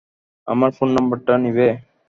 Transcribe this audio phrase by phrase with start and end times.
[0.47, 1.67] আমার ফোন নাম্বারটা নিবে?